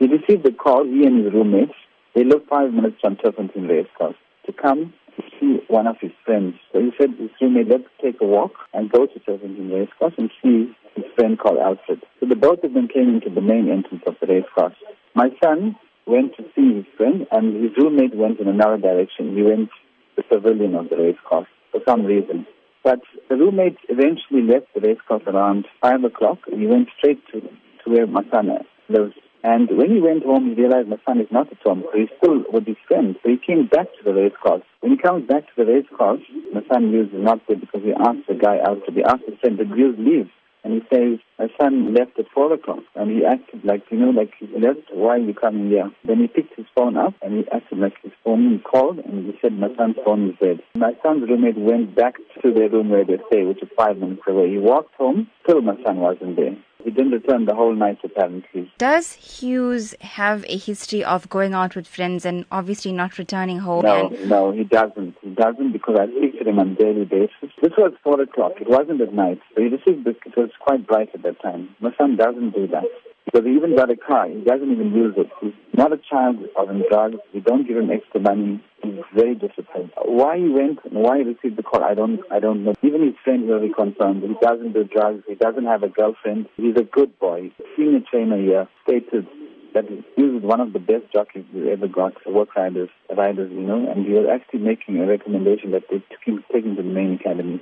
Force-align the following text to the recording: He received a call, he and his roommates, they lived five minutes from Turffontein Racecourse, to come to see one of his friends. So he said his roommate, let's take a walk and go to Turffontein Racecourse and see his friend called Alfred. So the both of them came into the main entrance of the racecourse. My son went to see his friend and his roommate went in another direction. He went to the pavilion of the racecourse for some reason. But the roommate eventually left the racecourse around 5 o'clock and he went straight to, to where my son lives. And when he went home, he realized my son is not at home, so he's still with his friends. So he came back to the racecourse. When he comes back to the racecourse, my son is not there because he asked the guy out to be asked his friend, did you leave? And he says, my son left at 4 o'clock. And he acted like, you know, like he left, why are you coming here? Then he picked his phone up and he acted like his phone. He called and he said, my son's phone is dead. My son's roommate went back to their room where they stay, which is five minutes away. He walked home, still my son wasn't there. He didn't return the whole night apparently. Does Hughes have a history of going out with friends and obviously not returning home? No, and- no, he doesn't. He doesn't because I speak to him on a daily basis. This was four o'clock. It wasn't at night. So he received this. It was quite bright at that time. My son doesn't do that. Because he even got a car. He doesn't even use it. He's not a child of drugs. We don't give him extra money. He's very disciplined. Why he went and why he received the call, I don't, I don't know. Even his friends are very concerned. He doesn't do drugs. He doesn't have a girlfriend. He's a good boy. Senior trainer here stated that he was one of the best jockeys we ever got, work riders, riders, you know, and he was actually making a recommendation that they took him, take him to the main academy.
He 0.00 0.06
received 0.06 0.46
a 0.46 0.52
call, 0.52 0.84
he 0.84 1.04
and 1.04 1.22
his 1.22 1.34
roommates, 1.34 1.74
they 2.14 2.24
lived 2.24 2.48
five 2.48 2.72
minutes 2.72 2.96
from 3.02 3.16
Turffontein 3.16 3.68
Racecourse, 3.68 4.16
to 4.46 4.52
come 4.52 4.94
to 5.14 5.22
see 5.38 5.60
one 5.68 5.86
of 5.86 5.96
his 6.00 6.12
friends. 6.24 6.54
So 6.72 6.80
he 6.80 6.90
said 6.98 7.10
his 7.20 7.28
roommate, 7.38 7.68
let's 7.68 7.84
take 8.02 8.16
a 8.22 8.24
walk 8.24 8.52
and 8.72 8.90
go 8.90 9.04
to 9.04 9.20
Turffontein 9.20 9.70
Racecourse 9.70 10.14
and 10.16 10.30
see 10.42 10.74
his 10.96 11.04
friend 11.14 11.38
called 11.38 11.58
Alfred. 11.58 12.00
So 12.18 12.24
the 12.24 12.34
both 12.34 12.64
of 12.64 12.72
them 12.72 12.88
came 12.88 13.14
into 13.14 13.28
the 13.28 13.42
main 13.42 13.68
entrance 13.70 14.02
of 14.06 14.16
the 14.22 14.26
racecourse. 14.26 14.72
My 15.14 15.28
son 15.44 15.76
went 16.06 16.34
to 16.38 16.44
see 16.56 16.76
his 16.76 16.86
friend 16.96 17.26
and 17.30 17.62
his 17.62 17.72
roommate 17.76 18.16
went 18.16 18.40
in 18.40 18.48
another 18.48 18.78
direction. 18.78 19.36
He 19.36 19.42
went 19.42 19.68
to 19.68 20.16
the 20.16 20.22
pavilion 20.22 20.76
of 20.76 20.88
the 20.88 20.96
racecourse 20.96 21.48
for 21.72 21.82
some 21.86 22.06
reason. 22.06 22.46
But 22.82 23.00
the 23.28 23.36
roommate 23.36 23.76
eventually 23.90 24.48
left 24.48 24.72
the 24.74 24.80
racecourse 24.80 25.24
around 25.26 25.66
5 25.82 26.04
o'clock 26.04 26.38
and 26.50 26.58
he 26.58 26.66
went 26.66 26.88
straight 26.96 27.20
to, 27.32 27.42
to 27.42 27.84
where 27.84 28.06
my 28.06 28.22
son 28.32 28.48
lives. 28.88 29.14
And 29.42 29.68
when 29.72 29.90
he 29.90 30.00
went 30.00 30.24
home, 30.24 30.48
he 30.48 30.54
realized 30.54 30.88
my 30.88 31.00
son 31.06 31.20
is 31.20 31.30
not 31.30 31.50
at 31.50 31.62
home, 31.64 31.82
so 31.84 31.98
he's 31.98 32.12
still 32.18 32.44
with 32.52 32.66
his 32.66 32.76
friends. 32.86 33.16
So 33.22 33.30
he 33.30 33.38
came 33.38 33.66
back 33.66 33.86
to 33.96 34.04
the 34.04 34.12
racecourse. 34.12 34.62
When 34.80 34.92
he 34.92 34.98
comes 34.98 35.26
back 35.26 35.46
to 35.46 35.52
the 35.56 35.64
racecourse, 35.64 36.20
my 36.52 36.62
son 36.70 36.94
is 36.94 37.08
not 37.12 37.40
there 37.48 37.56
because 37.56 37.82
he 37.82 37.92
asked 37.92 38.28
the 38.28 38.34
guy 38.34 38.58
out 38.60 38.84
to 38.84 38.92
be 38.92 39.02
asked 39.02 39.24
his 39.26 39.38
friend, 39.40 39.56
did 39.56 39.70
you 39.70 39.94
leave? 39.96 40.28
And 40.62 40.74
he 40.74 40.80
says, 40.92 41.18
my 41.38 41.48
son 41.58 41.94
left 41.94 42.18
at 42.18 42.26
4 42.34 42.52
o'clock. 42.52 42.80
And 42.94 43.10
he 43.10 43.24
acted 43.24 43.64
like, 43.64 43.82
you 43.90 43.98
know, 43.98 44.10
like 44.10 44.32
he 44.38 44.46
left, 44.58 44.92
why 44.92 45.16
are 45.16 45.18
you 45.18 45.32
coming 45.32 45.70
here? 45.70 45.90
Then 46.04 46.20
he 46.20 46.26
picked 46.26 46.54
his 46.56 46.66
phone 46.76 46.98
up 46.98 47.14
and 47.22 47.32
he 47.32 47.50
acted 47.50 47.78
like 47.78 47.94
his 48.02 48.12
phone. 48.22 48.50
He 48.52 48.58
called 48.58 48.98
and 48.98 49.24
he 49.24 49.38
said, 49.40 49.54
my 49.54 49.74
son's 49.76 49.96
phone 50.04 50.30
is 50.30 50.36
dead. 50.38 50.60
My 50.74 50.92
son's 51.02 51.28
roommate 51.28 51.56
went 51.56 51.96
back 51.96 52.16
to 52.42 52.52
their 52.52 52.68
room 52.68 52.90
where 52.90 53.06
they 53.06 53.16
stay, 53.28 53.44
which 53.44 53.62
is 53.62 53.70
five 53.74 53.96
minutes 53.96 54.22
away. 54.28 54.50
He 54.50 54.58
walked 54.58 54.94
home, 54.96 55.28
still 55.44 55.62
my 55.62 55.82
son 55.82 55.96
wasn't 55.96 56.36
there. 56.36 56.56
He 56.84 56.90
didn't 56.90 57.12
return 57.12 57.44
the 57.44 57.54
whole 57.54 57.74
night 57.74 57.98
apparently. 58.04 58.72
Does 58.78 59.12
Hughes 59.12 59.94
have 60.00 60.44
a 60.48 60.56
history 60.56 61.04
of 61.04 61.28
going 61.28 61.54
out 61.54 61.76
with 61.76 61.86
friends 61.86 62.24
and 62.24 62.44
obviously 62.50 62.92
not 62.92 63.18
returning 63.18 63.58
home? 63.58 63.84
No, 63.84 64.08
and- 64.08 64.28
no, 64.28 64.50
he 64.52 64.64
doesn't. 64.64 65.16
He 65.22 65.30
doesn't 65.30 65.72
because 65.72 65.96
I 66.00 66.06
speak 66.06 66.38
to 66.38 66.48
him 66.48 66.58
on 66.58 66.70
a 66.70 66.74
daily 66.74 67.04
basis. 67.04 67.50
This 67.62 67.72
was 67.76 67.92
four 68.02 68.20
o'clock. 68.20 68.52
It 68.60 68.68
wasn't 68.68 69.00
at 69.00 69.12
night. 69.12 69.40
So 69.54 69.62
he 69.62 69.68
received 69.68 70.04
this. 70.04 70.16
It 70.26 70.36
was 70.36 70.50
quite 70.60 70.86
bright 70.86 71.10
at 71.14 71.22
that 71.22 71.40
time. 71.42 71.74
My 71.80 71.90
son 71.98 72.16
doesn't 72.16 72.50
do 72.54 72.66
that. 72.68 72.84
Because 73.24 73.46
he 73.46 73.54
even 73.54 73.76
got 73.76 73.90
a 73.90 73.96
car. 73.96 74.28
He 74.28 74.42
doesn't 74.42 74.70
even 74.70 74.92
use 74.92 75.14
it. 75.16 75.28
He's 75.40 75.52
not 75.74 75.92
a 75.92 75.98
child 75.98 76.36
of 76.56 76.68
drugs. 76.90 77.16
We 77.32 77.40
don't 77.40 77.66
give 77.66 77.76
him 77.76 77.90
extra 77.90 78.20
money. 78.20 78.62
He's 78.82 79.04
very 79.14 79.34
disciplined. 79.34 79.90
Why 80.04 80.38
he 80.38 80.48
went 80.48 80.78
and 80.84 80.94
why 80.94 81.18
he 81.18 81.24
received 81.24 81.56
the 81.56 81.62
call, 81.62 81.84
I 81.84 81.94
don't, 81.94 82.20
I 82.30 82.40
don't 82.40 82.64
know. 82.64 82.74
Even 82.82 83.02
his 83.02 83.14
friends 83.22 83.44
are 83.50 83.58
very 83.58 83.72
concerned. 83.72 84.22
He 84.22 84.34
doesn't 84.40 84.72
do 84.72 84.84
drugs. 84.84 85.22
He 85.28 85.34
doesn't 85.34 85.66
have 85.66 85.82
a 85.82 85.88
girlfriend. 85.88 86.46
He's 86.56 86.76
a 86.76 86.82
good 86.82 87.18
boy. 87.18 87.52
Senior 87.76 88.00
trainer 88.10 88.38
here 88.38 88.68
stated 88.82 89.26
that 89.74 89.84
he 90.16 90.22
was 90.22 90.42
one 90.42 90.60
of 90.60 90.72
the 90.72 90.78
best 90.78 91.04
jockeys 91.12 91.44
we 91.54 91.70
ever 91.70 91.86
got, 91.86 92.14
work 92.26 92.54
riders, 92.56 92.88
riders, 93.16 93.50
you 93.52 93.60
know, 93.60 93.88
and 93.90 94.04
he 94.04 94.12
was 94.12 94.26
actually 94.30 94.60
making 94.60 94.98
a 94.98 95.06
recommendation 95.06 95.70
that 95.70 95.84
they 95.90 95.98
took 95.98 96.22
him, 96.24 96.44
take 96.52 96.64
him 96.64 96.76
to 96.76 96.82
the 96.82 96.88
main 96.88 97.14
academy. 97.14 97.60